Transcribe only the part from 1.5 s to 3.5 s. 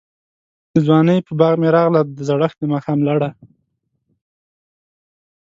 می راغله، دزړښت دماښام لړه